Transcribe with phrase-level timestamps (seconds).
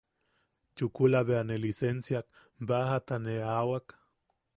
[0.75, 2.27] Chukula bea ne lisensiak,
[2.67, 3.87] baajata ne aʼawak.